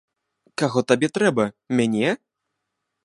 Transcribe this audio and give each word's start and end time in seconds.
Каго 0.61 0.83
табе 0.91 1.07
трэба, 1.17 1.45
мяне? 1.81 2.09